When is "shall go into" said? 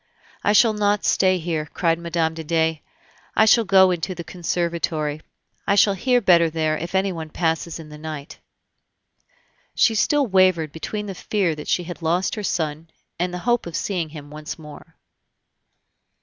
3.45-4.15